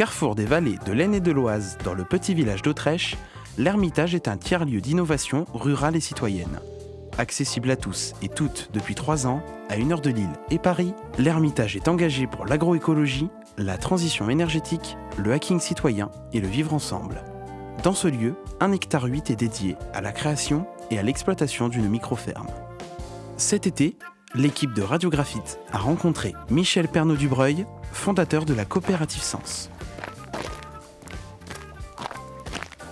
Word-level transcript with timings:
carrefour 0.00 0.34
des 0.34 0.46
vallées 0.46 0.78
de 0.86 0.92
l'Aisne 0.92 1.16
et 1.16 1.20
de 1.20 1.30
l'Oise, 1.30 1.76
dans 1.84 1.92
le 1.92 2.04
petit 2.04 2.32
village 2.32 2.62
d'Autrèche, 2.62 3.18
l'Ermitage 3.58 4.14
est 4.14 4.28
un 4.28 4.38
tiers-lieu 4.38 4.80
d'innovation 4.80 5.44
rurale 5.52 5.94
et 5.94 6.00
citoyenne. 6.00 6.58
Accessible 7.18 7.70
à 7.70 7.76
tous 7.76 8.14
et 8.22 8.30
toutes 8.30 8.70
depuis 8.72 8.94
trois 8.94 9.26
ans, 9.26 9.42
à 9.68 9.76
une 9.76 9.92
heure 9.92 10.00
de 10.00 10.08
Lille 10.08 10.32
et 10.50 10.58
Paris, 10.58 10.94
l'Ermitage 11.18 11.76
est 11.76 11.86
engagé 11.86 12.26
pour 12.26 12.46
l'agroécologie, 12.46 13.28
la 13.58 13.76
transition 13.76 14.30
énergétique, 14.30 14.96
le 15.18 15.34
hacking 15.34 15.60
citoyen 15.60 16.10
et 16.32 16.40
le 16.40 16.48
vivre 16.48 16.72
ensemble. 16.72 17.22
Dans 17.82 17.92
ce 17.92 18.08
lieu, 18.08 18.36
un 18.60 18.72
hectare 18.72 19.04
8 19.04 19.28
est 19.28 19.36
dédié 19.36 19.76
à 19.92 20.00
la 20.00 20.12
création 20.12 20.66
et 20.90 20.98
à 20.98 21.02
l'exploitation 21.02 21.68
d'une 21.68 21.90
micro-ferme. 21.90 22.48
Cet 23.36 23.66
été, 23.66 23.98
l'équipe 24.34 24.72
de 24.72 24.80
Radiographite 24.80 25.58
a 25.74 25.78
rencontré 25.78 26.34
Michel 26.48 26.88
Pernaud-Dubreuil, 26.88 27.66
fondateur 27.92 28.46
de 28.46 28.54
la 28.54 28.64
coopérative 28.64 29.20
Sens. 29.20 29.70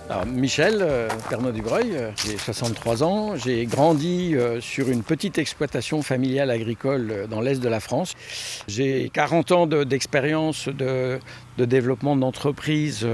Alors, 0.09 0.25
Michel 0.25 0.79
euh, 0.81 1.07
Pernaud-Dubreuil, 1.29 1.91
euh, 1.93 2.09
j'ai 2.25 2.35
63 2.35 3.03
ans, 3.03 3.35
j'ai 3.35 3.67
grandi 3.67 4.33
euh, 4.33 4.59
sur 4.59 4.89
une 4.89 5.03
petite 5.03 5.37
exploitation 5.37 6.01
familiale 6.01 6.49
agricole 6.49 7.27
dans 7.29 7.41
l'est 7.41 7.61
de 7.61 7.69
la 7.69 7.79
France. 7.79 8.15
J'ai 8.67 9.11
40 9.13 9.51
ans 9.51 9.67
de- 9.67 9.83
d'expérience 9.83 10.67
de, 10.67 11.19
développement 11.59 12.15
d'entreprises 12.15 13.05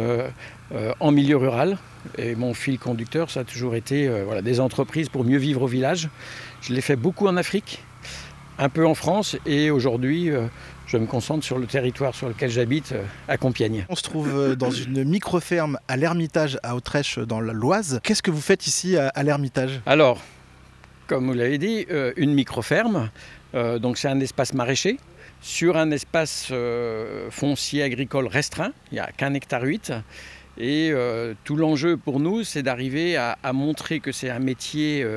en 0.99 1.11
milieu 1.11 1.35
rural. 1.35 1.79
Et 2.17 2.35
mon 2.35 2.53
fil 2.53 2.77
conducteur, 2.77 3.29
ça 3.31 3.39
a 3.39 3.43
toujours 3.43 3.75
été 3.75 4.07
voilà, 4.23 4.43
des 4.43 4.59
entreprises 4.59 5.09
pour 5.09 5.25
mieux 5.25 5.39
vivre 5.39 5.63
au 5.63 5.67
village. 5.67 6.09
Je 6.61 6.73
l'ai 6.73 6.81
fait 6.81 6.95
beaucoup 6.95 7.27
en 7.27 7.37
Afrique, 7.37 7.83
un 8.59 8.69
peu 8.69 8.85
en 8.85 8.93
France, 8.93 9.35
et 9.47 9.71
aujourd'hui, 9.71 10.29
je 10.95 10.99
me 11.01 11.07
concentre 11.07 11.43
sur 11.43 11.59
le 11.59 11.67
territoire 11.67 12.15
sur 12.15 12.29
lequel 12.29 12.49
j'habite, 12.49 12.93
euh, 12.93 13.03
à 13.27 13.35
Compiègne. 13.35 13.85
On 13.89 13.97
se 13.97 14.01
trouve 14.01 14.33
euh, 14.33 14.55
dans 14.55 14.71
une 14.71 15.03
micro-ferme 15.03 15.77
à 15.89 15.97
l'Ermitage 15.97 16.57
à 16.63 16.73
Autrèche 16.73 17.19
dans 17.19 17.41
la 17.41 17.51
l'Oise. 17.51 17.99
Qu'est-ce 18.01 18.23
que 18.23 18.31
vous 18.31 18.39
faites 18.39 18.65
ici 18.65 18.95
à, 18.95 19.23
l'Ermitage? 19.23 19.81
Alors, 19.85 20.21
comme 21.07 21.27
vous 21.27 21.33
l'avez 21.33 21.57
dit, 21.57 21.85
euh, 21.91 22.13
une 22.15 22.33
micro-ferme, 22.33 23.09
donc 23.53 23.97
c'est 23.97 24.09
un 24.09 24.19
espace 24.19 24.53
maraîcher 24.53 24.97
sur 25.41 25.77
un 25.77 25.91
espace 25.91 26.51
foncier 27.29 27.83
agricole 27.83 28.27
restreint, 28.27 28.73
il 28.91 28.95
n'y 28.95 28.99
a 28.99 29.09
qu'un 29.15 29.33
hectare 29.33 29.63
8. 29.63 29.93
Et 30.57 30.93
tout 31.45 31.55
l'enjeu 31.55 31.95
pour 31.95 32.19
nous, 32.19 32.43
c'est 32.43 32.63
d'arriver 32.63 33.15
à, 33.15 33.53
montrer 33.53 34.01
que 34.01 34.11
c'est 34.11 34.29
un 34.29 34.39
métier 34.39 35.07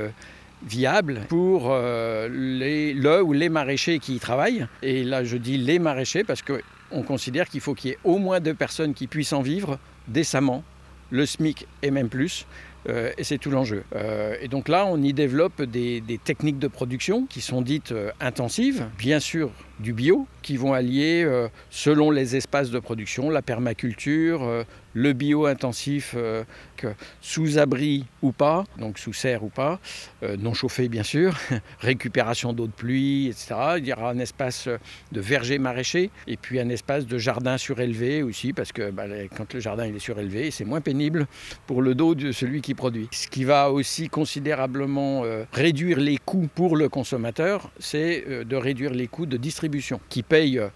viable 0.67 1.23
pour 1.29 1.69
euh, 1.71 2.29
le 2.31 3.23
ou 3.23 3.33
les 3.33 3.49
maraîchers 3.49 3.99
qui 3.99 4.17
y 4.17 4.19
travaillent. 4.19 4.67
Et 4.83 5.05
là, 5.05 5.25
je 5.25 5.37
dis 5.37 5.59
les 5.59 5.79
maraîchers 5.79 6.25
parce 6.25 6.43
qu'on 6.43 7.03
considère 7.03 7.49
qu'il 7.49 7.61
faut 7.61 7.75
qu'il 7.75 7.91
y 7.91 7.93
ait 7.95 7.99
au 8.05 8.19
moins 8.19 8.41
deux 8.41 8.55
personnes 8.55 8.95
qui 8.95 9.07
puissent 9.07 9.33
en 9.33 9.43
vivre 9.43 9.79
décemment, 10.09 10.65
le 11.11 11.27
SMIC 11.27 11.67
et 11.83 11.91
même 11.91 12.09
plus. 12.09 12.47
Euh, 12.89 13.13
et 13.19 13.25
c'est 13.25 13.39
tout 13.39 13.51
l'enjeu. 13.51 13.85
Euh, 13.95 14.37
et 14.41 14.49
donc 14.49 14.69
là, 14.69 14.87
on 14.87 15.03
y 15.03 15.13
développe 15.13 15.63
des, 15.63 16.03
techniques 16.25 16.59
de 16.59 16.69
production 16.69 17.27
qui 17.27 17.41
sont 17.41 17.63
dites 17.63 17.93
euh, 17.93 18.11
intensives, 18.21 18.87
bien 18.99 19.21
sûr 19.21 19.51
du 19.79 19.93
bio, 19.93 20.27
qui 20.43 20.57
vont 20.57 20.73
allier, 20.73 21.25
selon 21.71 22.11
les 22.11 22.35
espaces 22.35 22.73
de 22.73 22.81
production, 22.81 23.31
la 23.31 23.43
permaculture, 23.43 24.65
le 24.93 25.13
bio 25.13 25.47
intensif, 25.47 26.17
sous 27.21 27.59
abri 27.59 28.05
ou 28.21 28.33
pas, 28.33 28.65
donc 28.77 28.99
sous 28.99 29.13
serre 29.13 29.45
ou 29.45 29.51
pas, 29.51 29.79
non 30.41 30.53
chauffé 30.53 30.89
bien 30.89 31.05
sûr, 31.05 31.39
récupération 31.79 32.53
d'eau 32.53 32.67
de 32.67 32.73
pluie, 32.73 33.29
etc. 33.29 33.55
Il 33.77 33.87
y 33.87 33.93
aura 33.93 34.11
un 34.11 34.19
espace 34.19 34.69
de 35.13 35.21
verger 35.21 35.61
maraîcher 35.61 36.11
et 36.27 36.37
puis 36.37 36.59
un 36.59 36.71
espace 36.71 37.07
de 37.07 37.17
jardin 37.17 37.57
surélevé 37.57 38.25
aussi, 38.25 38.53
parce 38.53 38.73
que 38.73 38.91
bah, 38.91 39.05
quand 39.37 39.55
le 39.55 39.61
jardin 39.61 39.87
il 39.87 39.95
est 39.95 40.01
surélevé, 40.01 40.51
c'est 40.51 40.65
moins 40.65 40.81
pénible 40.81 41.29
pour 41.69 41.83
le 41.83 41.95
dos 41.95 42.17
de 42.17 42.33
celui 42.33 42.63
qui 42.63 42.68
produit. 42.75 43.09
Ce 43.13 43.29
qui 43.29 43.45
va 43.45 43.71
aussi 43.71 44.09
considérablement 44.09 45.25
euh, 45.25 45.45
réduire 45.53 45.99
les 45.99 46.19
coûts 46.19 46.49
pour 46.55 46.77
le 46.77 46.89
consommateur, 46.89 47.71
c'est 47.79 48.25
euh, 48.29 48.45
de 48.45 48.57
réduire 48.57 48.93
les 48.93 49.07
coûts 49.07 49.27
de 49.27 49.37
distribution, 49.37 50.01
qui 50.09 50.23
paye 50.23 50.59
euh, 50.59 50.69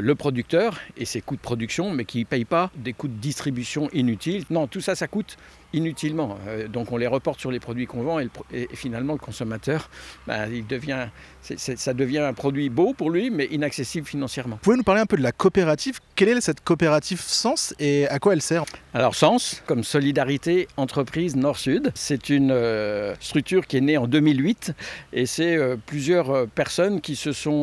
le 0.00 0.14
producteur 0.14 0.78
et 0.96 1.04
ses 1.04 1.20
coûts 1.20 1.36
de 1.36 1.40
production, 1.40 1.90
mais 1.90 2.04
qui 2.04 2.20
ne 2.20 2.24
paye 2.24 2.44
pas 2.44 2.70
des 2.76 2.92
coûts 2.92 3.08
de 3.08 3.14
distribution 3.14 3.88
inutiles. 3.92 4.44
Non, 4.50 4.66
tout 4.66 4.80
ça, 4.80 4.94
ça 4.94 5.08
coûte 5.08 5.36
inutilement. 5.72 6.38
Euh, 6.48 6.68
donc 6.68 6.92
on 6.92 6.96
les 6.96 7.06
reporte 7.06 7.40
sur 7.40 7.50
les 7.50 7.60
produits 7.60 7.86
qu'on 7.86 8.02
vend 8.02 8.18
et, 8.20 8.28
le 8.52 8.68
finalement 8.74 9.12
le 9.14 9.18
consommateur, 9.18 9.88
bah, 10.26 10.46
il 10.48 10.66
devient, 10.66 11.06
c'est- 11.42 11.58
c'est- 11.58 11.78
ça 11.78 11.94
devient 11.94 12.18
un 12.18 12.32
produit 12.34 12.68
beau 12.68 12.92
pour 12.94 13.10
lui, 13.10 13.30
mais 13.30 13.46
inaccessible 13.46 14.06
financièrement. 14.06 14.56
Vous 14.56 14.62
pouvez 14.62 14.76
nous 14.76 14.82
parler 14.82 15.00
un 15.00 15.06
peu 15.06 15.16
de 15.16 15.22
la 15.22 15.32
coopérative? 15.32 15.98
Quelle 16.16 16.28
est 16.36 16.40
cette 16.40 16.62
coopérative 16.62 17.20
Sens 17.20 17.74
et 17.78 18.06
à 18.08 18.18
quoi 18.18 18.32
elle 18.32 18.42
sert? 18.42 18.64
Alors 18.94 19.14
Sens, 19.14 19.62
comme 19.66 19.84
Solidarité 19.84 20.68
Entreprise 20.76 21.36
Nord-Sud, 21.36 21.92
c'est 21.94 22.28
une 22.30 22.50
euh, 22.50 23.14
structure 23.20 23.66
qui 23.66 23.76
est 23.76 23.80
née 23.80 23.96
en 23.96 24.06
2008 24.06 24.72
et 25.12 25.26
c'est 25.26 25.56
euh, 25.56 25.76
plusieurs 25.86 26.30
euh, 26.30 26.46
personnes 26.46 27.00
qui 27.00 27.16
se 27.16 27.32
sont 27.32 27.60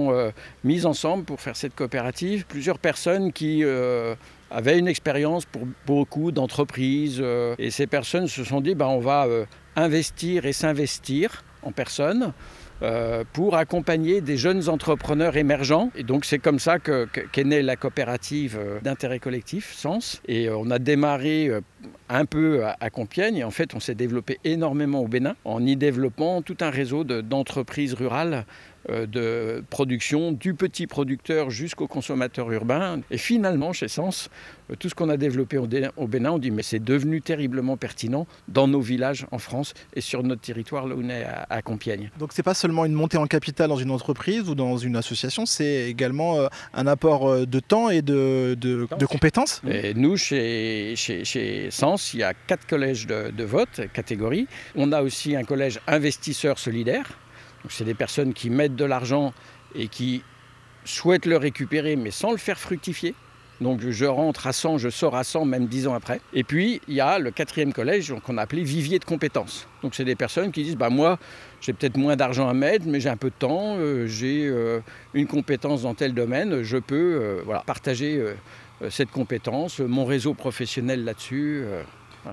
mises 0.64 0.86
ensemble 0.86 1.24
pour 1.26 1.42
faire 1.42 1.56
cette 1.56 1.76
coopérative, 1.76 2.46
plusieurs 2.48 2.80
personnes 2.80 3.32
qui 3.34 3.64
avaient 4.52 4.78
une 4.80 4.88
expérience 4.88 5.46
pour 5.46 5.64
beaucoup 5.86 6.32
d'entreprises 6.32 7.20
euh, 7.22 7.56
et 7.60 7.70
ces 7.72 7.88
personnes 7.88 8.28
se 8.28 8.44
sont 8.44 8.62
dit 8.62 8.76
bah, 8.76 8.88
on 8.88 9.00
va 9.00 9.26
euh, 9.26 9.46
investir 9.76 10.46
et 10.46 10.54
s'investir 10.54 11.44
en 11.64 11.72
personnes 11.72 12.34
euh, 12.84 13.24
pour 13.34 13.56
accompagner 13.56 14.22
des 14.22 14.38
jeunes 14.38 14.70
entrepreneurs 14.70 15.36
émergents. 15.36 15.90
Et 15.96 16.04
donc 16.04 16.26
c'est 16.26 16.38
comme 16.38 16.60
ça 16.60 16.78
que- 16.78 17.06
que- 17.12 17.22
qu'est 17.22 17.44
née 17.44 17.64
la 17.64 17.76
coopérative 17.76 18.60
d'intérêt 18.84 19.18
collectif, 19.20 19.74
Sens. 19.74 20.22
Et 20.28 20.48
on 20.52 20.70
a 20.70 20.78
démarré 20.78 21.50
un 22.10 22.26
peu 22.26 22.64
à, 22.80 22.90
Compiègne 22.92 23.38
et 23.38 23.44
en 23.44 23.50
fait 23.52 23.74
on 23.74 23.80
s'est 23.80 23.96
développé 23.96 24.38
énormément 24.44 25.00
au 25.02 25.08
Bénin 25.08 25.36
en 25.44 25.66
y 25.66 25.76
développant 25.76 26.42
tout 26.44 26.58
un 26.62 26.70
réseau 26.70 27.04
de- 27.04 27.22
d'entreprises 27.22 27.96
rurales 27.96 28.46
de 29.06 29.64
production 29.70 30.32
du 30.32 30.54
petit 30.54 30.88
producteur 30.88 31.50
jusqu'au 31.50 31.88
consommateur 31.88 32.52
urbain. 32.52 33.02
Et 33.12 33.18
finalement, 33.18 33.74
chez 33.74 33.88
Sens, 33.88 34.30
euh, 34.72 34.76
tout 34.80 34.90
ce 34.90 34.96
qu'on 34.96 35.10
a 35.10 35.18
développé 35.18 35.58
au 35.58 35.68
Bénin, 36.08 36.32
on 36.32 36.38
dit 36.38 36.52
mais 36.52 36.64
c'est 36.64 36.80
devenu 36.84 37.22
terriblement 37.22 37.78
pertinent 37.78 38.28
dans 38.48 38.68
nos 38.68 38.80
villages 38.82 39.26
en 39.32 39.40
France 39.40 39.74
et 39.94 40.02
sur 40.02 40.24
notre 40.24 40.42
territoire 40.42 40.88
là 40.88 40.96
où 40.96 41.02
on 41.04 41.10
est 41.10 41.26
à, 41.50 41.62
Compiègne. 41.62 42.12
Donc 42.20 42.32
c'est 42.34 42.44
pas 42.44 42.54
seulement 42.54 42.86
une 42.86 42.94
montée 42.94 43.18
en 43.18 43.28
capital 43.28 43.68
dans 43.70 43.78
une 43.78 43.92
entreprise 43.92 44.48
ou 44.50 44.56
dans 44.56 44.78
une 44.78 44.96
association, 44.96 45.46
c'est 45.46 45.90
également 45.90 46.38
euh, 46.38 46.48
un 46.74 46.88
apport 46.88 47.28
euh, 47.28 47.46
de 47.46 47.60
temps 47.60 47.90
et 47.90 48.02
de, 48.02 48.56
de- 48.60 48.88
de 48.98 49.06
compétences. 49.06 49.62
Et 49.70 49.94
nous, 49.94 50.18
chez, 50.18 50.94
chez, 50.96 51.26
chez 51.26 51.70
Sens, 51.72 52.14
il 52.14 52.20
y 52.22 52.24
a 52.24 52.34
quatre 52.34 52.66
collèges 52.68 53.06
de, 53.08 53.32
de 53.32 53.44
vote, 53.44 53.82
catégories. 53.94 54.48
On 54.76 54.92
a 54.92 55.02
aussi 55.02 55.36
un 55.36 55.44
collège 55.44 55.80
investisseurs 55.88 56.60
solidaires. 56.60 57.18
C'est 57.72 57.86
des 57.86 57.94
personnes 57.94 58.34
qui 58.34 58.50
mettent 58.50 58.76
de 58.76 58.86
l'argent 58.86 59.34
et 59.76 59.88
qui 59.88 60.24
souhaitent 60.86 61.26
le 61.26 61.38
récupérer, 61.38 61.96
mais 61.96 62.12
sans 62.12 62.32
le 62.32 62.38
faire 62.38 62.60
fructifier. 62.60 63.14
Donc 63.60 63.82
je 63.82 64.06
rentre 64.06 64.46
à 64.46 64.54
100, 64.54 64.78
je 64.78 64.90
sors 64.90 65.16
à 65.16 65.24
100, 65.24 65.46
même 65.46 65.66
10 65.66 65.88
ans 65.88 65.94
après. 65.96 66.22
Et 66.34 66.44
puis 66.44 66.80
il 66.88 66.94
y 66.94 67.02
a 67.02 67.18
le 67.18 67.32
quatrième 67.32 67.74
collège 67.74 68.14
qu'on 68.24 68.38
a 68.38 68.44
appelé 68.44 68.64
vivier 68.64 69.00
de 69.00 69.06
compétences. 69.06 69.68
Donc 69.82 69.96
c'est 69.96 70.06
des 70.06 70.16
personnes 70.16 70.52
qui 70.52 70.64
disent 70.64 70.78
bah 70.78 70.90
moi 70.90 71.18
j'ai 71.62 71.74
peut-être 71.74 71.98
moins 71.98 72.16
d'argent 72.16 72.48
à 72.48 72.54
mettre, 72.54 72.86
mais 72.86 73.00
j'ai 73.00 73.10
un 73.10 73.18
peu 73.18 73.30
de 73.30 73.36
temps, 73.36 73.76
euh, 73.78 74.06
j'ai 74.06 74.46
euh, 74.46 74.80
une 75.16 75.26
compétence 75.26 75.82
dans 75.84 75.96
tel 75.96 76.14
domaine, 76.14 76.62
je 76.62 76.78
peux 76.78 76.96
euh, 76.96 77.42
voilà, 77.46 77.64
partager 77.66 78.24
cette 78.92 79.10
compétence, 79.10 79.80
mon 79.80 80.06
réseau 80.06 80.36
professionnel 80.36 81.04
là-dessus. 81.04 81.64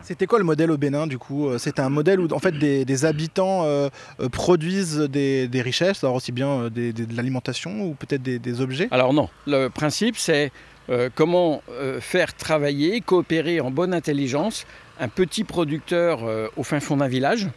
C'était 0.03 0.27
quoi 0.27 0.39
le 0.39 0.45
modèle 0.45 0.71
au 0.71 0.77
Bénin 0.77 1.07
du 1.07 1.19
coup 1.19 1.49
Euh, 1.49 1.59
C'était 1.59 1.81
un 1.83 1.89
modèle 1.91 2.21
où 2.21 2.29
en 2.33 2.39
fait 2.39 2.53
des, 2.59 2.85
des 2.85 3.05
habitants 3.05 3.65
euh, 3.65 3.89
euh, 4.21 4.29
produisent 4.29 4.99
des, 4.99 5.49
des 5.49 5.63
richesses, 5.63 6.03
alors 6.05 6.17
aussi 6.17 6.33
bien 6.33 6.69
des- 6.71 6.93
de 6.93 7.17
l'alimentation 7.17 7.83
ou 7.87 7.95
peut-être 7.95 8.23
des 8.23 8.61
objets? 8.61 8.89
Alors 8.91 9.13
non, 9.13 9.29
le 9.47 9.69
principe 9.69 10.17
c'est 10.17 10.51
euh, 10.91 11.09
comment 11.15 11.63
euh, 11.71 12.01
faire 12.01 12.35
travailler, 12.35 13.01
coopérer 13.01 13.61
en 13.61 13.71
bonne 13.71 13.95
intelligence 13.95 14.67
un 15.01 15.09
petit 15.09 15.43
producteur 15.43 16.25
euh, 16.25 16.49
au 16.57 16.63
fin 16.63 16.79
fond 16.79 16.99
d'un 16.99 17.09
village, 17.09 17.49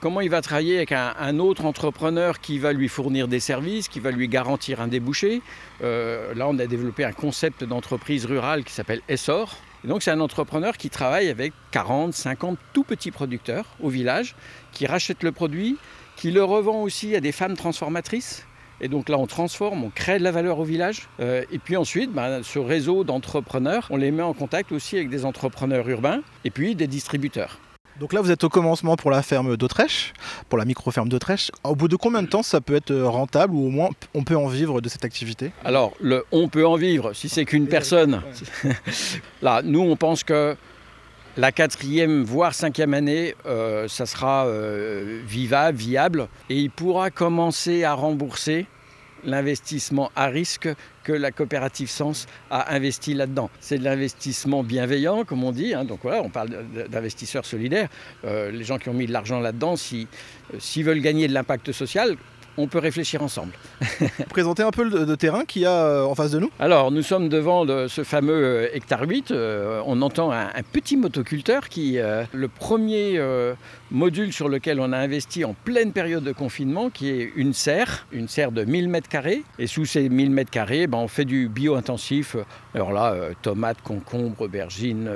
comment 0.00 0.20
il 0.20 0.30
va 0.30 0.40
travailler 0.40 0.76
avec 0.76 0.92
un, 0.92 1.38
autre 1.40 1.64
entrepreneur 1.64 2.40
qui 2.40 2.60
va 2.60 2.72
lui 2.72 2.88
fournir 2.88 3.26
des 3.26 3.40
services, 3.40 3.88
qui 3.88 3.98
va 3.98 4.12
lui 4.12 4.28
garantir 4.28 4.80
un 4.80 4.86
débouché? 4.86 5.42
Là, 5.80 6.46
on 6.46 6.56
a 6.60 6.66
développé 6.66 7.04
un 7.04 7.10
concept 7.10 7.64
d'entreprise 7.64 8.24
rurale 8.24 8.62
qui 8.62 8.72
s'appelle 8.72 9.00
Essor. 9.08 9.56
Donc, 9.82 10.04
c'est 10.04 10.12
un 10.12 10.20
entrepreneur 10.20 10.76
qui 10.76 10.88
travaille 10.88 11.28
avec 11.28 11.52
40, 11.72 12.14
50 12.14 12.58
tout 12.72 12.84
petits 12.84 13.10
producteurs 13.10 13.66
au 13.80 13.88
village, 13.88 14.36
qui 14.70 14.86
rachètent 14.86 15.24
le 15.24 15.32
produit, 15.32 15.78
qui 16.14 16.30
le 16.30 16.44
revend 16.44 16.82
aussi 16.82 17.16
à 17.16 17.20
des 17.20 17.32
femmes 17.32 17.56
transformatrices. 17.56 18.46
Et 18.80 18.88
donc 18.88 19.08
là, 19.08 19.18
on 19.18 19.26
transforme, 19.26 19.84
on 19.84 19.90
crée 19.90 20.18
de 20.18 20.24
la 20.24 20.32
valeur 20.32 20.58
au 20.58 20.64
village. 20.64 21.08
Euh, 21.20 21.44
et 21.50 21.58
puis 21.58 21.76
ensuite, 21.76 22.12
ben, 22.12 22.42
ce 22.42 22.58
réseau 22.58 23.04
d'entrepreneurs, 23.04 23.86
on 23.90 23.96
les 23.96 24.10
met 24.10 24.22
en 24.22 24.34
contact 24.34 24.72
aussi 24.72 24.96
avec 24.96 25.08
des 25.08 25.24
entrepreneurs 25.24 25.88
urbains 25.88 26.20
et 26.44 26.50
puis 26.50 26.74
des 26.74 26.86
distributeurs. 26.86 27.58
Donc 27.98 28.12
là, 28.12 28.20
vous 28.20 28.30
êtes 28.30 28.44
au 28.44 28.50
commencement 28.50 28.94
pour 28.96 29.10
la 29.10 29.22
ferme 29.22 29.56
d'Autrèche, 29.56 30.12
pour 30.50 30.58
la 30.58 30.66
micro-ferme 30.66 31.08
d'Autrèche. 31.08 31.50
Au 31.64 31.74
bout 31.74 31.88
de 31.88 31.96
combien 31.96 32.22
de 32.22 32.28
temps 32.28 32.42
ça 32.42 32.60
peut 32.60 32.74
être 32.74 32.94
rentable 32.94 33.54
ou 33.54 33.66
au 33.66 33.70
moins 33.70 33.88
on 34.14 34.22
peut 34.22 34.36
en 34.36 34.48
vivre 34.48 34.82
de 34.82 34.88
cette 34.90 35.06
activité? 35.06 35.52
Alors, 35.64 35.94
le 36.00 36.26
on 36.30 36.48
peut 36.48 36.66
en 36.66 36.76
vivre 36.76 37.14
si 37.14 37.30
c'est 37.30 37.46
qu'une 37.46 37.68
personne. 37.68 38.20
là, 39.42 39.62
nous, 39.62 39.80
on 39.80 39.96
pense 39.96 40.24
que 40.24 40.54
la 41.36 41.52
quatrième, 41.52 42.22
voire 42.22 42.54
cinquième 42.54 42.94
année, 42.94 43.34
euh, 43.44 43.88
ça 43.88 44.06
sera 44.06 44.46
euh, 44.46 45.20
vivable, 45.26 45.76
viable, 45.76 46.28
et 46.48 46.56
il 46.56 46.70
pourra 46.70 47.10
commencer 47.10 47.84
à 47.84 47.92
rembourser 47.92 48.66
l'investissement 49.24 50.10
à 50.16 50.26
risque 50.26 50.68
que 51.04 51.12
la 51.12 51.32
coopérative 51.32 51.90
Sens 51.90 52.26
a 52.50 52.74
investi 52.74 53.12
là-dedans. 53.12 53.50
C'est 53.60 53.78
de 53.78 53.84
l'investissement 53.84 54.62
bienveillant, 54.62 55.24
comme 55.24 55.44
on 55.44 55.52
dit. 55.52 55.74
Hein. 55.74 55.84
donc 55.84 56.00
voilà, 56.02 56.22
on 56.22 56.30
parle 56.30 56.50
d'investisseurs 56.88 57.44
solidaires. 57.44 57.88
Euh, 58.24 58.50
les 58.50 58.64
gens 58.64 58.78
qui 58.78 58.88
ont 58.88 58.94
mis 58.94 59.06
de 59.06 59.12
l'argent 59.12 59.40
là-dedans, 59.40 59.76
s'ils 59.76 60.06
veulent 60.84 61.00
gagner 61.00 61.28
de 61.28 61.34
l'impact 61.34 61.72
social, 61.72 62.16
on 62.58 62.66
peut 62.66 62.78
réfléchir 62.78 63.22
ensemble. 63.22 63.52
Présentez 64.30 64.62
un 64.62 64.70
peu 64.70 64.84
le, 64.84 65.16
terrain 65.16 65.44
qu'il 65.44 65.62
y 65.62 65.66
a 65.66 65.72
euh, 65.72 66.04
en 66.04 66.14
face 66.14 66.30
de 66.30 66.38
nous. 66.38 66.50
Alors, 66.58 66.90
nous 66.90 67.02
sommes 67.02 67.28
devant 67.28 67.66
ce 67.88 68.04
fameux 68.04 68.32
euh, 68.32 68.68
hectare 68.72 69.02
8. 69.02 69.30
Euh, 69.30 69.82
on 69.86 70.02
entend 70.02 70.32
un, 70.32 70.50
petit 70.72 70.96
motoculteur 70.96 71.68
qui, 71.68 71.98
le 71.98 72.48
premier 72.48 73.20
module 73.90 74.32
sur 74.32 74.48
lequel 74.48 74.80
on 74.80 74.92
a 74.92 74.98
investi 74.98 75.44
en 75.44 75.54
pleine 75.54 75.92
période 75.92 76.24
de 76.24 76.32
confinement, 76.32 76.90
qui 76.90 77.08
est 77.08 77.32
une 77.36 77.52
serre, 77.52 78.06
une 78.12 78.28
serre 78.28 78.52
de 78.52 78.64
1000 78.64 78.90
m2. 78.90 79.42
Et 79.58 79.66
sous 79.66 79.84
ces 79.86 80.08
1000 80.08 80.34
m2, 80.34 80.86
ben, 80.86 80.98
on 80.98 81.08
fait 81.08 81.24
du 81.24 81.48
bio-intensif. 81.48 82.36
Alors 82.74 82.92
là, 82.92 83.14
tomates, 83.42 83.80
concombres, 83.82 84.42
aubergines, 84.42 85.08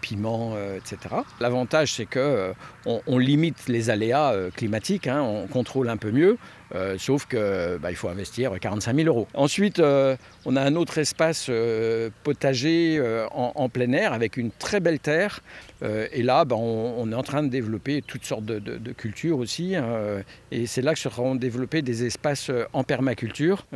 piments, 0.00 0.54
etc. 0.76 1.16
L'avantage, 1.40 1.92
c'est 1.92 2.06
que 2.06 2.52
on, 2.86 3.18
limite 3.18 3.68
les 3.68 3.90
aléas 3.90 4.34
climatiques, 4.56 5.06
hein. 5.06 5.22
on 5.22 5.46
contrôle 5.46 5.88
un 5.88 5.96
peu 5.96 6.10
mieux. 6.10 6.36
Euh, 6.74 6.96
sauf 6.98 7.26
qu'il 7.26 7.38
bah, 7.80 7.94
faut 7.94 8.08
investir 8.08 8.52
45 8.58 8.96
000 8.96 9.08
euros. 9.08 9.28
Ensuite, 9.34 9.78
euh, 9.78 10.16
on 10.44 10.56
a 10.56 10.62
un 10.62 10.74
autre 10.74 10.98
espace 10.98 11.46
euh, 11.48 12.10
potager 12.24 13.00
en, 13.32 13.68
plein 13.68 13.92
air 13.92 14.12
avec 14.12 14.36
une 14.36 14.50
très 14.50 14.80
belle 14.80 14.98
terre. 14.98 15.40
et 15.82 16.22
là, 16.22 16.44
bah, 16.44 16.56
on, 16.56 17.10
est 17.12 17.14
en 17.14 17.22
train 17.22 17.42
de 17.42 17.48
développer 17.48 18.02
toutes 18.02 18.24
sortes 18.24 18.44
de, 18.44 18.92
cultures 18.92 19.38
aussi. 19.38 19.76
Hein, 19.76 20.22
et 20.50 20.66
c'est 20.66 20.82
là 20.82 20.94
que 20.94 20.98
seront 20.98 21.34
développés 21.34 21.82
des 21.82 22.04
espaces 22.04 22.50
en 22.72 22.84
permaculture. 22.84 23.66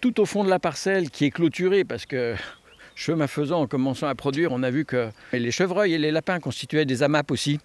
tout 0.00 0.20
au 0.20 0.24
fond 0.24 0.44
de 0.44 0.50
la 0.50 0.58
parcelle 0.58 1.10
qui 1.10 1.26
est 1.26 1.30
clôturée 1.30 1.84
parce 1.84 2.06
que 2.06 2.34
chemin 2.98 3.28
faisant, 3.28 3.62
en 3.62 3.66
commençant 3.66 4.08
à 4.08 4.14
produire, 4.14 4.50
on 4.52 4.62
a 4.62 4.70
vu 4.70 4.84
que 4.84 5.08
les 5.32 5.52
chevreuils 5.52 5.94
et 5.94 5.98
les 5.98 6.10
lapins 6.10 6.40
constituaient 6.40 6.84
des 6.84 7.02
AMAP 7.04 7.30
aussi. 7.30 7.60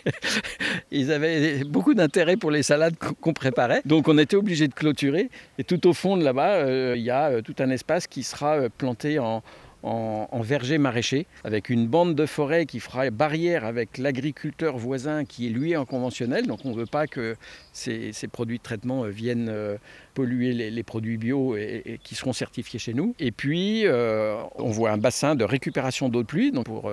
Ils 0.90 1.12
avaient 1.12 1.62
beaucoup 1.64 1.94
d'intérêt 1.94 2.36
pour 2.36 2.50
les 2.50 2.64
salades 2.64 2.96
qu'on 2.98 3.32
préparait. 3.32 3.82
Donc 3.84 4.08
on 4.08 4.18
était 4.18 4.36
obligé 4.36 4.66
de 4.66 4.74
clôturer. 4.74 5.30
Et 5.58 5.64
tout 5.64 5.86
au 5.86 5.92
fond 5.92 6.16
de 6.16 6.24
là-bas, 6.24 6.54
euh, 6.54 6.94
il 6.96 7.02
y 7.02 7.10
a 7.10 7.30
euh, 7.30 7.40
tout 7.40 7.54
un 7.60 7.70
espace 7.70 8.08
qui 8.08 8.24
sera 8.24 8.56
euh, 8.56 8.68
planté 8.68 9.20
en, 9.20 9.42
en, 9.82 10.40
verger 10.42 10.78
maraîcher, 10.78 11.26
avec 11.44 11.68
une 11.68 11.86
bande 11.86 12.14
de 12.14 12.26
forêt 12.26 12.66
qui 12.66 12.80
fera 12.80 13.10
barrière 13.10 13.64
avec 13.64 13.98
l'agriculteur 13.98 14.76
voisin 14.76 15.24
qui 15.24 15.46
est 15.46 15.50
lui 15.50 15.76
en 15.76 15.84
conventionnel. 15.84 16.46
Donc 16.46 16.60
on 16.64 16.70
ne 16.70 16.76
veut 16.76 16.86
pas 16.86 17.06
que 17.06 17.36
ces, 17.72 18.12
produits 18.32 18.58
de 18.58 18.62
traitement 18.62 19.04
euh, 19.04 19.08
viennent 19.08 19.48
euh, 19.48 19.76
polluer 20.14 20.52
les, 20.52 20.82
produits 20.82 21.16
bio 21.16 21.56
et, 21.56 22.00
qui 22.02 22.14
seront 22.14 22.32
certifiés 22.32 22.78
chez 22.78 22.94
nous. 22.94 23.14
Et 23.18 23.30
puis 23.30 23.86
euh, 23.86 24.36
on 24.56 24.70
voit 24.70 24.90
un 24.90 24.98
bassin 24.98 25.34
de 25.34 25.44
récupération 25.44 26.08
d'eau 26.08 26.22
de 26.22 26.26
pluie 26.26 26.50
donc 26.50 26.64
pour 26.64 26.90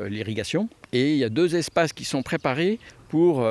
l'irrigation. 0.00 0.68
Et 0.92 1.12
il 1.12 1.18
y 1.18 1.24
a 1.24 1.28
deux 1.28 1.54
espaces 1.54 1.92
qui 1.92 2.04
sont 2.04 2.22
préparés 2.22 2.78
pour 3.08 3.46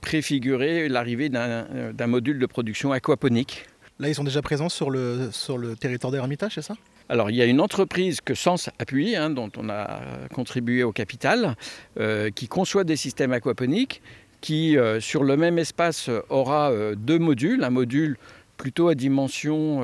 préfigurer 0.00 0.88
l'arrivée 0.88 1.28
d'un 1.28 2.06
module 2.06 2.38
de 2.38 2.46
production 2.46 2.90
aquaponique. 2.90 3.66
Là, 4.00 4.08
ils 4.08 4.14
sont 4.14 4.24
déjà 4.24 4.42
présents 4.42 4.68
sur 4.68 4.90
le, 4.90 5.30
sur 5.32 5.58
le 5.58 5.76
territoire 5.76 6.12
d'Hermitage, 6.12 6.54
c'est 6.54 6.62
ça? 6.62 6.74
Alors 7.08 7.30
il 7.30 7.36
y 7.36 7.42
a 7.42 7.46
une 7.46 7.60
entreprise 7.60 8.20
que 8.20 8.34
Sens 8.34 8.70
appuie, 8.78 9.16
hein, 9.16 9.30
dont 9.30 9.50
on 9.56 9.68
a 9.68 10.00
contribué 10.34 10.82
au 10.82 10.92
capital, 10.92 11.56
euh, 11.98 12.30
qui 12.30 12.48
conçoit 12.48 12.84
des 12.84 12.96
systèmes 12.96 13.32
aquaponiques, 13.32 14.02
qui 14.40 14.76
euh, 14.76 15.00
sur 15.00 15.24
le 15.24 15.36
même 15.36 15.58
espace 15.58 16.10
aura 16.28 16.70
euh, 16.70 16.94
deux 16.94 17.18
modules, 17.18 17.64
un 17.64 17.70
module 17.70 18.18
plutôt 18.56 18.88
à 18.88 18.94
dimension 18.96 19.82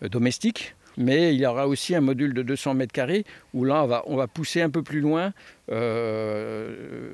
domestique, 0.00 0.76
mais 0.96 1.34
il 1.34 1.40
y 1.40 1.46
aura 1.46 1.66
aussi 1.66 1.96
un 1.96 2.00
module 2.00 2.32
de 2.32 2.42
200 2.42 2.74
mètres 2.74 2.92
carrés 2.92 3.24
où 3.52 3.64
là 3.64 3.82
on 3.82 3.88
va, 3.88 4.04
on 4.06 4.14
va 4.14 4.28
pousser 4.28 4.62
un 4.62 4.70
peu 4.70 4.84
plus 4.84 5.00
loin 5.00 5.32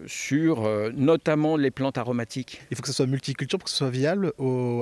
sur 0.07 0.69
notamment 0.95 1.57
les 1.57 1.71
plantes 1.71 1.97
aromatiques. 1.97 2.61
Il 2.71 2.77
faut 2.77 2.83
que 2.83 2.89
ce 2.89 2.95
soit 2.95 3.07
multiculture 3.07 3.59
pour 3.59 3.65
que 3.65 3.71
ce 3.71 3.79
soit 3.79 3.89
viable 3.89 4.35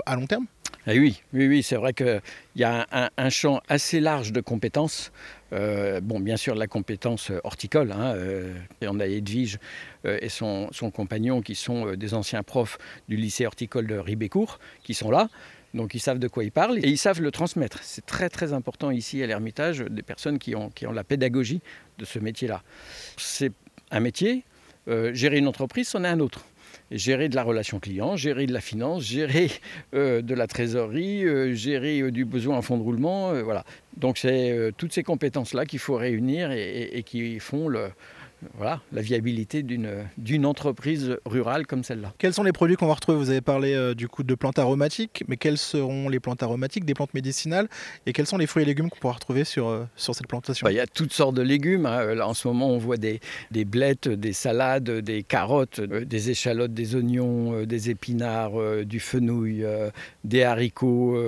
à 0.04 0.16
long 0.16 0.26
terme? 0.26 0.46
Ah 0.90 0.92
oui, 0.94 1.20
oui, 1.34 1.46
oui, 1.48 1.62
c'est 1.62 1.76
vrai 1.76 1.92
qu'il 1.92 2.22
y 2.56 2.64
a 2.64 2.86
un, 3.18 3.28
champ 3.28 3.60
assez 3.68 4.00
large 4.00 4.32
de 4.32 4.40
compétences. 4.40 5.12
Euh, 5.52 6.00
bon, 6.00 6.18
bien 6.18 6.38
sûr, 6.38 6.54
la 6.54 6.66
compétence 6.66 7.30
horticole. 7.44 7.92
Hein, 7.92 8.14
euh, 8.16 8.54
on 8.80 8.98
a 8.98 9.06
Edwige 9.06 9.58
euh, 10.06 10.16
et 10.22 10.30
son, 10.30 10.70
compagnon 10.94 11.42
qui 11.42 11.56
sont 11.56 11.92
des 11.92 12.14
anciens 12.14 12.42
profs 12.42 12.78
du 13.06 13.16
lycée 13.16 13.44
horticole 13.44 13.86
de 13.86 13.96
Ribécourt, 13.96 14.60
qui 14.82 14.94
sont 14.94 15.10
là. 15.10 15.28
Donc 15.74 15.94
ils 15.94 16.00
savent 16.00 16.18
de 16.18 16.26
quoi 16.26 16.42
ils 16.42 16.52
parlent 16.52 16.78
et 16.78 16.88
ils 16.88 16.96
savent 16.96 17.20
le 17.20 17.32
transmettre. 17.32 17.80
C'est 17.82 18.06
très 18.06 18.30
très 18.30 18.54
important 18.54 18.90
ici 18.90 19.22
à 19.22 19.26
l'Ermitage, 19.26 19.80
des 19.80 20.02
personnes 20.02 20.38
qui 20.38 20.54
ont, 20.54 20.70
qui 20.70 20.86
ont 20.86 20.92
la 20.92 21.04
pédagogie 21.04 21.60
de 21.98 22.06
ce 22.06 22.18
métier-là. 22.18 22.62
C'est 23.18 23.52
un 23.90 24.00
métier, 24.00 24.42
gérer 24.86 25.36
une 25.36 25.48
entreprise, 25.48 25.88
c'en 25.88 26.02
est 26.04 26.08
un 26.08 26.20
autre 26.20 26.46
gérer 26.90 27.28
de 27.28 27.36
la 27.36 27.42
relation 27.42 27.80
client, 27.80 28.16
gérer 28.16 28.46
de 28.46 28.52
la 28.52 28.60
finance, 28.60 29.02
gérer 29.02 29.50
euh, 29.94 30.22
de 30.22 30.34
la 30.34 30.46
trésorerie, 30.46 31.24
euh, 31.24 31.54
gérer 31.54 32.00
euh, 32.00 32.10
du 32.10 32.24
besoin 32.24 32.56
en 32.56 32.62
fonds 32.62 32.78
de 32.78 32.82
roulement. 32.82 33.32
voilà. 33.42 33.64
Donc 33.96 34.18
c'est 34.18 34.72
toutes 34.76 34.92
ces 34.92 35.02
compétences-là 35.02 35.66
qu'il 35.66 35.80
faut 35.80 35.96
réunir 35.96 36.52
et, 36.52 37.02
qui 37.04 37.40
font 37.40 37.68
le, 37.68 37.88
voilà, 38.56 38.80
la 38.92 39.02
viabilité 39.02 39.62
d'une 39.62 40.46
entreprise 40.46 41.16
rurale 41.26 41.66
comme 41.66 41.82
celle-là. 41.82 42.12
Quels 42.18 42.34
sont 42.34 42.44
les 42.44 42.52
produits 42.52 42.76
qu'on 42.76 42.86
va 42.86 42.94
retrouver? 42.94 43.18
Vous 43.18 43.30
avez 43.30 43.40
parlé 43.40 43.74
euh, 43.74 43.94
du 43.94 44.08
coup 44.08 44.22
de 44.22 44.34
plantes 44.34 44.58
aromatiques, 44.58 45.24
mais 45.28 45.36
quelles 45.36 45.58
seront 45.58 46.08
les 46.08 46.20
plantes 46.20 46.42
aromatiques, 46.42 46.84
des 46.84 46.94
plantes 46.94 47.14
médicinales? 47.14 47.68
Et 48.06 48.12
quels 48.12 48.26
sont 48.26 48.38
les 48.38 48.46
fruits 48.46 48.62
et 48.62 48.66
légumes 48.66 48.90
qu'on 48.90 48.98
pourra 48.98 49.14
retrouver 49.14 49.44
sur, 49.44 49.68
euh, 49.68 49.84
sur 49.96 50.14
cette 50.14 50.28
plantation? 50.28 50.64
Bah, 50.64 50.72
Il 50.72 50.76
y 50.76 50.80
a 50.80 50.86
toutes 50.86 51.12
sortes 51.12 51.34
de 51.34 51.42
légumes. 51.42 51.86
Hein. 51.86 52.14
Là, 52.14 52.28
en 52.28 52.34
ce 52.34 52.46
moment, 52.46 52.70
on 52.70 52.78
voit 52.78 52.96
des, 52.96 53.20
des 53.50 53.64
blettes, 53.64 54.08
des 54.08 54.32
salades, 54.32 54.90
des 54.90 55.22
carottes, 55.24 55.80
euh, 55.80 56.04
des 56.04 56.30
échalotes, 56.30 56.72
des 56.72 56.94
oignons, 56.94 57.64
des 57.64 57.90
épinards, 57.90 58.84
du 58.84 59.00
fenouil, 59.00 59.64
des 60.24 60.42
haricots 60.42 61.18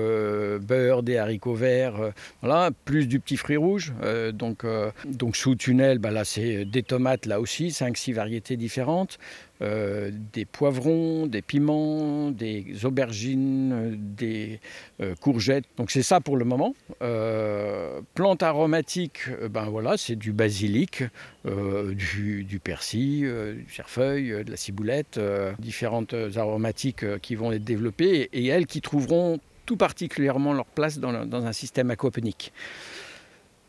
beurre, 0.60 1.02
des 1.02 1.16
haricots 1.16 1.54
verts. 1.54 2.12
voilà, 2.42 2.70
plus 2.84 3.06
du 3.06 3.20
petit 3.20 3.36
fruit 3.36 3.56
rouge. 3.56 3.92
donc, 4.32 4.64
donc 5.06 5.36
sous 5.36 5.54
tunnel, 5.54 5.98
bah, 5.98 6.10
là, 6.10 6.24
c'est 6.24 6.64
des 6.64 6.82
tomates 6.82 6.99
là 7.26 7.40
aussi, 7.40 7.68
5-6 7.68 8.14
variétés 8.14 8.56
différentes, 8.56 9.18
euh, 9.62 10.10
des 10.32 10.46
poivrons, 10.46 11.26
des 11.26 11.42
piments, 11.42 12.30
des 12.30 12.84
aubergines, 12.84 13.94
des 14.16 14.58
euh, 15.02 15.14
courgettes. 15.20 15.66
Donc 15.76 15.90
c'est 15.90 16.02
ça 16.02 16.20
pour 16.20 16.38
le 16.38 16.46
moment. 16.46 16.74
Euh, 17.02 18.00
plantes 18.14 18.42
aromatiques, 18.42 19.28
ben 19.50 19.64
voilà, 19.64 19.96
c'est 19.98 20.16
du 20.16 20.32
basilic, 20.32 21.04
du, 21.44 22.60
persil, 22.62 23.54
du 23.66 23.72
cerfeuil, 23.72 24.44
de 24.44 24.50
la 24.50 24.56
ciboulette, 24.56 25.20
différentes 25.58 26.14
aromatiques 26.36 27.18
qui 27.20 27.34
vont 27.34 27.52
être 27.52 27.64
développées 27.64 28.30
et, 28.32 28.46
elles 28.46 28.66
qui 28.66 28.80
trouveront 28.80 29.40
tout 29.66 29.76
particulièrement 29.76 30.52
leur 30.52 30.66
place 30.66 30.98
dans, 30.98 31.12
un 31.14 31.52
système 31.52 31.90
aquaponique. 31.90 32.52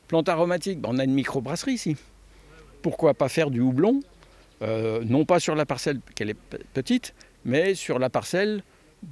Plantes 0.07 0.29
aromatiques, 0.29 0.79
ben 0.79 0.89
on 0.91 0.99
a 0.99 1.03
une 1.03 1.13
microbrasserie 1.13 1.73
ici 1.73 1.95
pourquoi 2.81 3.13
pas 3.13 3.29
faire 3.29 3.51
du 3.51 3.59
houblon, 3.59 3.99
euh, 4.61 5.03
non 5.05 5.25
pas 5.25 5.39
sur 5.39 5.55
la 5.55 5.65
parcelle 5.65 5.99
qu'elle 6.15 6.29
est 6.29 6.37
petite, 6.73 7.13
mais 7.45 7.75
sur 7.75 7.99
la 7.99 8.09
parcelle 8.09 8.63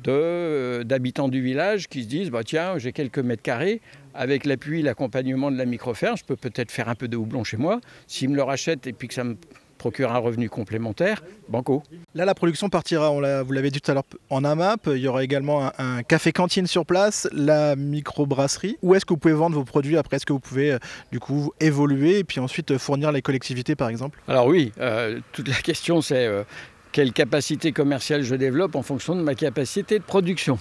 euh, 0.08 0.84
d'habitants 0.84 1.30
du 1.30 1.42
village 1.42 1.88
qui 1.88 2.04
se 2.04 2.08
disent 2.08 2.30
bah 2.30 2.44
tiens 2.44 2.78
j'ai 2.78 2.92
quelques 2.92 3.18
mètres 3.18 3.42
carrés 3.42 3.82
avec 4.14 4.46
l'appui 4.46 4.84
l'accompagnement 4.84 5.50
de 5.50 5.58
la 5.58 5.66
microferme 5.66 6.16
je 6.16 6.24
peux 6.24 6.36
peut-être 6.36 6.70
faire 6.72 6.90
un 6.90 6.96
peu 6.96 7.08
de 7.08 7.18
houblon 7.18 7.44
chez 7.44 7.58
moi. 7.58 7.82
S'ils 8.06 8.30
me 8.30 8.36
le 8.36 8.44
rachètent 8.44 8.86
et 8.86 8.94
puis 8.94 9.08
que 9.08 9.16
ça 9.16 9.24
me 9.24 9.36
procure 9.80 10.12
un 10.12 10.20
revenu 10.20 10.50
complémentaire, 10.50 11.24
banco. 11.48 11.82
Là, 12.14 12.26
la 12.26 12.36
production 12.36 12.70
partira, 12.70 13.10
on 13.10 13.20
vous 13.44 13.52
l'avez 13.54 13.72
dit 13.72 13.82
tout 13.82 13.90
à 13.90 13.96
l'heure, 13.96 14.04
en 14.30 14.44
AMAP. 14.44 14.88
Il 14.88 14.98
y 14.98 15.08
aura 15.08 15.24
également 15.24 15.72
un, 15.80 16.04
café-cantine 16.04 16.68
sur 16.68 16.86
place, 16.86 17.28
la 17.32 17.76
microbrasserie. 17.76 18.78
Où 18.84 18.94
est-ce 18.94 19.06
que 19.06 19.14
vous 19.14 19.20
pouvez 19.20 19.34
vendre 19.34 19.56
vos 19.56 19.64
produits? 19.64 19.98
Après 19.98 20.18
Est-ce 20.18 20.26
que 20.28 20.34
vous 20.34 20.40
pouvez 20.40 20.74
euh, 20.74 20.80
du 21.12 21.20
coup 21.20 21.52
évoluer 21.60 22.20
et 22.20 22.24
puis 22.24 22.40
ensuite 22.40 22.78
fournir 22.78 23.12
les 23.12 23.24
collectivités 23.24 23.76
par 23.76 23.90
exemple? 23.90 24.22
Alors 24.28 24.46
oui, 24.46 24.72
euh, 24.80 25.20
toute 25.32 25.48
la 25.48 25.56
question 25.64 26.02
c'est... 26.02 26.30
Quelle 26.92 27.14
capacité 27.14 27.72
commerciale 27.72 28.24
je 28.24 28.34
développe 28.34 28.76
en 28.76 28.82
fonction 28.82 29.16
de 29.16 29.22
ma 29.22 29.36
capacité 29.36 30.00
de 30.00 30.04
production. 30.04 30.58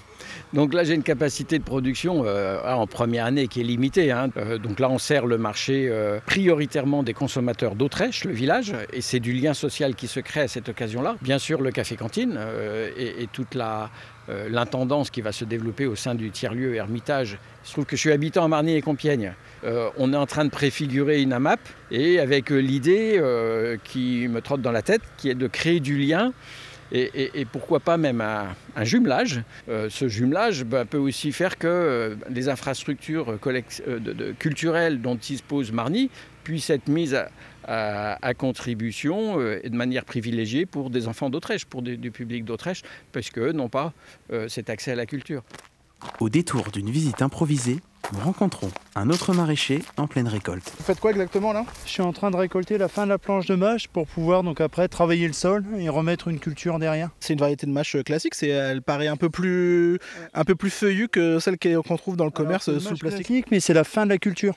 Donc 0.53 0.75
là, 0.75 0.85
j'ai 0.85 0.95
une 0.95 1.03
capacité 1.03 1.59
de 1.59 1.65
production 1.65 2.25
euh, 2.27 2.61
en 2.65 2.87
première 2.87 3.25
année 3.25 3.49
qui 3.49 3.61
est 3.61 3.65
limitée. 3.65 4.11
Hein. 4.11 4.29
Euh, 4.37 4.59
donc 4.59 4.79
là, 4.79 4.91
on 4.91 4.99
sert 4.99 5.25
le 5.25 5.39
marché 5.39 5.89
euh, 5.89 6.21
prioritairement 6.27 7.03
des 7.03 7.15
consommateurs 7.15 7.75
d'Autrèche, 7.75 8.25
le 8.25 8.33
village, 8.33 8.75
et 8.93 9.01
c'est 9.01 9.21
du 9.21 9.33
lien 9.33 9.55
social 9.55 9.95
qui 9.95 10.07
se 10.07 10.21
crée 10.21 10.43
à 10.43 10.49
cette 10.49 10.69
occasion-là. 10.69 11.17
Bien 11.23 11.39
sûr, 11.39 11.63
le 11.63 11.71
café-cantine 11.71 12.39
et, 12.97 13.23
et, 13.23 13.27
toute 13.27 13.55
la, 13.55 13.91
l'intendance 14.49 15.11
qui 15.11 15.21
va 15.21 15.33
se 15.33 15.45
développer 15.45 15.87
au 15.87 15.95
sein 15.95 16.15
du 16.15 16.31
tiers-lieu 16.31 16.75
Hermitage. 16.75 17.39
Il 17.65 17.69
se 17.69 17.73
trouve 17.73 17.87
que 17.87 17.97
je 17.97 18.01
suis 18.01 18.13
habitant 18.13 18.45
à 18.45 18.49
Marny 18.49 18.75
et 18.75 18.83
Compiègne. 18.83 19.33
on 19.65 20.13
est 20.13 20.17
en 20.17 20.27
train 20.27 20.45
de 20.45 20.51
préfigurer 20.51 21.23
une 21.23 21.33
AMAP 21.33 21.61
et 21.91 22.21
avec 22.21 22.51
l'idée 22.51 23.23
qui 23.85 24.29
me 24.29 24.41
trotte 24.41 24.61
dans 24.61 24.73
la 24.73 24.83
tête, 24.83 25.03
qui 25.17 25.31
est 25.31 25.35
de 25.35 25.47
créer 25.47 25.81
du 25.81 25.97
lien 25.97 26.33
et, 26.93 27.47
pourquoi 27.51 27.81
pas 27.81 27.97
même 27.97 28.21
un, 28.21 28.85
jumelage. 28.85 29.43
Euh, 29.69 29.89
ce 29.91 30.09
jumelage 30.09 30.65
bah, 30.65 30.85
peut 30.85 30.99
aussi 30.99 31.33
faire 31.33 31.59
que 31.59 31.67
euh, 31.67 32.15
les 32.31 32.49
infrastructures 32.49 33.37
euh, 33.47 34.33
culturelles 34.39 35.01
dont 35.01 35.15
dispose 35.15 35.73
Marny 35.73 36.11
puissent 36.49 36.71
être 36.71 36.89
mises 36.89 37.15
à, 37.65 38.35
contribution 38.39 39.39
et 39.63 39.69
de 39.69 39.77
manière 39.77 40.07
privilégiée 40.07 40.65
pour 40.65 40.89
des 40.89 41.07
enfants 41.07 41.29
d'Autrèche, 41.29 41.67
pour 41.67 41.83
du 41.83 42.11
public 42.11 42.47
d'Autrèche, 42.47 42.81
parce 43.13 43.29
qu'eux 43.29 43.53
n'ont 43.53 43.69
pas 43.69 43.93
cet 44.49 44.71
accès 44.71 44.93
à 44.93 44.95
la 44.95 45.05
culture. 45.05 45.43
Au 46.21 46.31
détour 46.31 46.71
d'une 46.71 46.89
visite 46.89 47.21
improvisée, 47.21 47.81
nous 48.13 48.21
rencontrons 48.21 48.71
un 48.95 49.11
autre 49.11 49.35
maraîcher 49.35 49.83
en 49.97 50.07
pleine 50.07 50.29
récolte. 50.29 50.73
Vous 50.79 50.85
faites 50.85 51.01
quoi 51.01 51.11
exactement 51.11 51.53
là? 51.53 51.65
Je 51.85 51.91
suis 51.91 52.03
en 52.03 52.13
train 52.13 52.31
de 52.31 52.37
récolter 52.37 52.79
la 52.79 52.89
fin 52.89 53.05
de 53.05 53.11
la 53.11 53.19
planche 53.19 53.47
de 53.47 53.55
mâche 53.55 53.89
pour 53.89 54.07
pouvoir 54.07 54.43
donc 54.43 54.61
après 54.61 54.89
travailler 54.89 55.27
le 55.27 55.33
sol 55.33 55.65
et 55.79 55.89
remettre 55.89 56.29
une 56.29 56.39
culture 56.39 56.79
derrière. 56.79 57.11
C'est 57.21 57.35
une 57.35 57.39
variété 57.39 57.67
de 57.67 57.73
mâche 57.73 57.97
classique, 58.05 58.35
c'est, 58.35 58.49
elle 58.49 58.83
paraît 58.83 59.09
un 59.09 59.17
peu 59.17 59.31
plus, 59.31 59.99
un 60.35 60.45
peu 60.45 60.55
plus 60.55 60.71
feuillue 60.71 61.09
que 61.09 61.39
celle 61.39 61.59
qu'on 61.59 61.97
trouve 61.97 62.17
dans 62.17 62.25
le 62.25 62.31
commerce 62.31 62.65
sous 62.79 62.91
le 62.91 62.97
plastique. 62.97 63.27
Classique, 63.27 63.47
mais 63.51 63.61
c'est 63.61 63.75
la 63.75 63.85
fin 63.85 64.05
de 64.05 64.11
la 64.11 64.19
culture. 64.19 64.55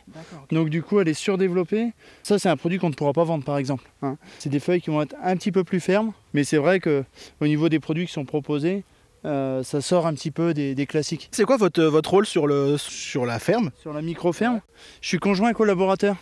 Donc 0.51 0.69
du 0.69 0.81
coup 0.81 0.99
elle 0.99 1.07
est 1.07 1.13
surdéveloppée. 1.13 1.93
Ça 2.23 2.39
c'est 2.39 2.49
un 2.49 2.57
produit 2.57 2.79
qu'on 2.79 2.89
ne 2.89 2.95
pourra 2.95 3.13
pas 3.13 3.23
vendre 3.23 3.43
par 3.43 3.57
exemple. 3.57 3.83
Hein. 4.01 4.17
C'est 4.39 4.49
des 4.49 4.59
feuilles 4.59 4.81
qui 4.81 4.89
vont 4.89 5.01
être 5.01 5.15
un 5.23 5.35
petit 5.35 5.51
peu 5.51 5.63
plus 5.63 5.79
fermes, 5.79 6.13
mais 6.33 6.43
c'est 6.43 6.57
vrai 6.57 6.79
qu'au 6.79 7.03
niveau 7.41 7.69
des 7.69 7.79
produits 7.79 8.07
qui 8.07 8.13
sont 8.13 8.25
proposés, 8.25 8.83
euh, 9.23 9.63
ça 9.63 9.81
sort 9.81 10.07
un 10.07 10.13
petit 10.13 10.31
peu 10.31 10.53
des, 10.53 10.85
classiques. 10.87 11.29
C'est 11.31 11.45
quoi 11.45 11.57
votre, 11.57 11.83
votre 11.83 12.09
rôle 12.09 12.25
sur, 12.25 12.47
le, 12.47 12.77
sur 12.77 13.25
la 13.25 13.39
ferme? 13.39 13.71
Sur 13.81 13.93
la 13.93 14.01
micro-ferme? 14.01 14.61
Je 15.01 15.07
suis 15.07 15.19
conjoint 15.19 15.53
collaborateur. 15.53 16.15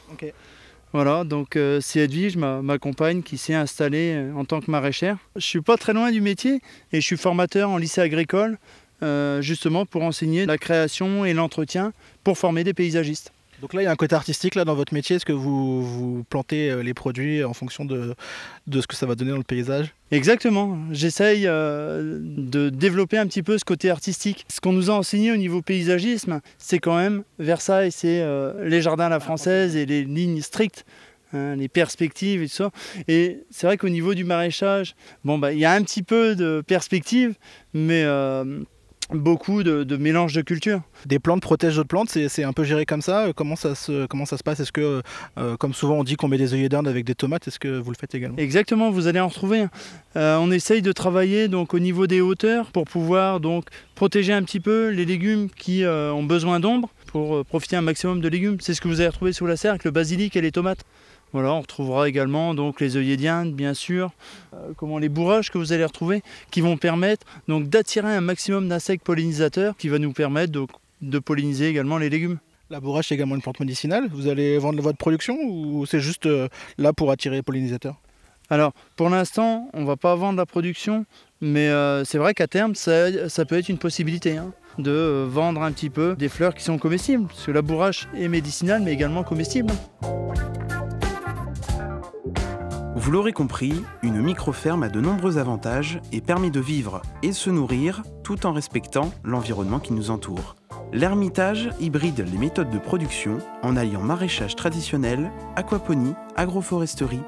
Voilà, 0.91 1.23
donc 1.23 1.55
euh, 1.55 1.79
c'est 1.81 1.99
Edwige, 1.99 2.35
ma, 2.35 2.77
compagne, 2.79 3.21
qui 3.21 3.37
s'est 3.37 3.53
installée 3.53 4.13
euh, 4.15 4.33
en 4.33 4.43
tant 4.43 4.59
que 4.59 4.71
maraîchère. 4.71 5.17
Je 5.35 5.45
suis 5.45 5.61
pas 5.61 5.77
très 5.77 5.93
loin 5.93 6.11
du 6.11 6.19
métier 6.19 6.61
et 6.91 6.99
je 6.99 7.05
suis 7.05 7.17
formateur 7.17 7.69
en 7.69 7.77
lycée 7.77 8.01
agricole, 8.01 8.57
justement 9.39 9.85
pour 9.85 10.03
enseigner 10.03 10.45
la 10.45 10.57
création 10.57 11.23
et 11.23 11.33
l'entretien 11.33 11.93
pour 12.23 12.37
former 12.37 12.63
des 12.63 12.73
paysagistes. 12.73 13.31
Donc 13.61 13.73
là, 13.73 13.81
il 13.81 13.85
y 13.85 13.87
a 13.87 13.91
un 13.91 13.95
côté 13.95 14.15
artistique 14.15 14.55
là 14.55 14.65
dans 14.65 14.75
votre 14.75 14.93
métier. 14.93 15.17
Est-ce 15.17 15.25
que 15.25 15.33
vous, 15.33 15.83
vous 15.83 16.23
plantez 16.29 16.71
euh, 16.71 16.81
les 16.81 16.93
produits 16.93 17.43
en 17.43 17.53
fonction 17.53 17.85
de, 17.85 18.15
de 18.67 18.81
ce 18.81 18.87
que 18.87 18.95
ça 18.95 19.05
va 19.05 19.15
donner 19.15 19.31
dans 19.31 19.37
le 19.37 19.43
paysage? 19.43 19.93
Exactement. 20.11 20.77
J'essaye 20.91 21.43
euh, 21.45 22.19
de 22.21 22.69
développer 22.69 23.17
un 23.17 23.27
petit 23.27 23.43
peu 23.43 23.57
ce 23.57 23.65
côté 23.65 23.89
artistique. 23.89 24.45
Ce 24.49 24.61
qu'on 24.61 24.73
nous 24.73 24.89
a 24.89 24.93
enseigné 24.93 25.31
au 25.31 25.37
niveau 25.37 25.61
paysagisme, 25.61 26.41
c'est 26.57 26.79
quand 26.79 26.95
même 26.95 27.23
Versailles, 27.37 27.91
c'est 27.91 28.21
euh, 28.21 28.65
les 28.65 28.81
jardins 28.81 29.05
à 29.05 29.09
la 29.09 29.19
française 29.19 29.75
et 29.75 29.85
les 29.85 30.03
lignes 30.03 30.41
strictes. 30.41 30.85
Hein, 31.31 31.57
les 31.57 31.67
perspectives 31.67 32.41
et 32.41 32.47
tout 32.47 32.55
ça. 32.55 32.71
Et 33.07 33.43
c'est 33.51 33.67
vrai 33.67 33.77
qu'au 33.77 33.89
niveau 33.89 34.15
du 34.15 34.23
maraîchage, 34.23 34.95
bon, 35.23 35.37
bah, 35.37 35.53
il 35.53 35.59
y 35.59 35.65
a 35.65 35.73
un 35.73 35.83
petit 35.83 36.01
peu 36.01 36.35
de 36.35 36.63
perspective, 36.65 37.35
mais 37.75 38.03
beaucoup 39.11 39.63
de, 39.63 39.83
de, 39.83 39.97
mélange 39.97 40.33
de 40.33 40.41
cultures. 40.41 40.81
Des 41.05 41.19
plantes 41.19 41.41
protègent 41.41 41.75
d'autres 41.75 41.87
plantes, 41.87 42.09
c'est 42.09 42.43
un 42.43 42.53
peu 42.53 42.63
géré 42.63 42.85
comme 42.85 43.01
ça. 43.01 43.27
Comment 43.35 43.55
ça 43.55 43.75
se, 43.75 44.05
comment 44.05 44.25
ça 44.25 44.37
se 44.37 44.43
passe? 44.43 44.59
Est-ce 44.59 44.71
que, 44.71 45.01
euh, 45.37 45.57
comme 45.57 45.73
souvent 45.73 45.95
on 45.95 46.03
dit 46.03 46.15
qu'on 46.15 46.27
met 46.27 46.37
des 46.37 46.53
œillets 46.53 46.69
d'Inde 46.69 46.87
avec 46.87 47.05
des 47.05 47.15
tomates, 47.15 47.47
est-ce 47.47 47.59
que 47.59 47.79
vous 47.79 47.91
le 47.91 47.97
faites 47.99 48.15
également? 48.15 48.37
Exactement, 48.37 48.91
vous 48.91 49.07
allez 49.07 49.19
en 49.19 49.27
retrouver. 49.27 49.65
Euh, 50.15 50.37
on 50.37 50.51
essaye 50.51 50.81
de 50.81 50.91
travailler 50.91 51.47
donc 51.47 51.73
au 51.73 51.79
niveau 51.79 52.07
des 52.07 52.21
hauteurs 52.21 52.71
pour 52.71 52.85
pouvoir 52.85 53.39
donc 53.39 53.65
protéger 53.95 54.33
un 54.33 54.43
petit 54.43 54.59
peu 54.59 54.89
les 54.89 55.05
légumes 55.05 55.49
qui 55.49 55.83
euh, 55.83 56.11
ont 56.13 56.23
besoin 56.23 56.59
d'ombre 56.59 56.89
pour 57.07 57.43
profiter 57.45 57.75
un 57.75 57.81
maximum 57.81 58.21
de 58.21 58.29
légumes. 58.29 58.57
C'est 58.59 58.73
ce 58.73 58.81
que 58.81 58.87
vous 58.87 59.01
allez 59.01 59.09
retrouver 59.09 59.33
sous 59.33 59.45
la 59.45 59.57
serre 59.57 59.71
avec 59.71 59.83
le 59.83 59.91
basilic 59.91 60.35
et 60.35 60.41
les 60.41 60.51
tomates. 60.51 60.85
Voilà, 61.31 61.53
on 61.53 61.61
retrouvera 61.61 62.09
également 62.09 62.55
donc 62.55 62.81
les 62.81 62.97
œillets 62.97 63.17
d'Inde, 63.17 63.53
bien 63.53 63.73
sûr, 63.73 64.11
euh, 64.53 64.71
comment 64.75 64.97
les 64.97 65.09
bourrages 65.09 65.51
que 65.51 65.57
vous 65.57 65.73
allez 65.73 65.85
retrouver, 65.85 66.23
qui 66.49 66.61
vont 66.61 66.77
permettre 66.77 67.25
donc 67.47 67.69
d'attirer 67.69 68.15
un 68.15 68.21
maximum 68.21 68.67
d'insectes 68.67 69.05
pollinisateurs, 69.05 69.75
qui 69.77 69.89
va 69.89 69.99
nous 69.99 70.13
permettre 70.13 70.51
de 71.01 71.19
polliniser 71.19 71.67
également 71.67 71.97
les 71.97 72.09
légumes. 72.09 72.39
La 72.71 72.79
bourrage, 72.79 73.07
c'est 73.07 73.15
également 73.15 73.33
une 73.33 73.41
plante 73.41 73.59
médicinale. 73.59 74.09
Vous 74.11 74.27
allez 74.27 74.59
vendre 74.59 74.81
votre 74.81 74.97
production 74.97 75.35
ou 75.43 75.87
c'est 75.87 75.99
juste 75.99 76.27
euh, 76.27 76.47
là 76.77 76.93
pour 76.93 77.09
attirer 77.09 77.37
les 77.37 77.41
pollinisateurs? 77.41 77.95
Alors, 78.51 78.73
pour 78.95 79.09
l'instant, 79.09 79.69
on 79.73 79.81
ne 79.81 79.85
va 79.85 79.95
pas 79.95 80.15
vendre 80.15 80.37
la 80.37 80.45
production, 80.45 81.05
mais 81.41 81.69
euh, 81.69 82.03
c'est 82.03 82.17
vrai 82.17 82.33
qu'à 82.33 82.47
terme, 82.47 82.75
ça, 82.75 83.09
peut 83.47 83.57
être 83.57 83.69
une 83.69 83.77
possibilité. 83.77 84.37
Hein, 84.37 84.53
de 84.77 85.25
vendre 85.27 85.61
un 85.61 85.71
petit 85.71 85.89
peu 85.89 86.15
des 86.15 86.29
fleurs 86.29 86.53
qui 86.53 86.63
sont 86.63 86.77
comestibles, 86.77 87.27
parce 87.27 87.45
que 87.45 87.51
la 87.51 87.61
bourrache 87.61 88.07
est 88.15 88.29
médicinale 88.29 88.81
mais 88.81 88.93
également 88.93 89.23
comestible. 89.23 89.73
Vous 93.09 93.15
l'aurez 93.15 93.33
compris, 93.33 93.73
une 94.03 94.21
micro-ferme 94.21 94.83
a 94.83 94.87
de 94.87 95.01
nombreux 95.01 95.39
avantages 95.39 95.99
et 96.11 96.21
permet 96.21 96.51
de 96.51 96.59
vivre 96.59 97.01
et 97.23 97.33
se 97.33 97.49
nourrir 97.49 98.03
tout 98.23 98.45
en 98.45 98.53
respectant 98.53 99.11
l'environnement 99.23 99.79
qui 99.79 99.93
nous 99.93 100.11
entoure. 100.11 100.55
L'Ermitage 100.93 101.71
hybride 101.79 102.23
les 102.31 102.37
méthodes 102.37 102.69
de 102.69 102.77
production 102.77 103.39
en 103.63 103.75
alliant 103.77 104.03
maraîchage 104.03 104.55
traditionnel, 104.55 105.31
aquaponie, 105.55 106.13
agroforesterie 106.35 107.23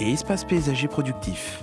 et 0.00 0.10
espace 0.10 0.44
paysager 0.44 0.88
productif. 0.88 1.62